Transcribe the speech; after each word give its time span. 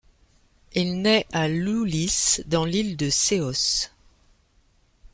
Il 0.73 1.03
naît 1.03 1.27
à 1.31 1.47
Ioulis, 1.47 2.41
dans 2.47 2.65
l'île 2.65 2.97
de 2.97 3.11
Céos. 3.11 3.85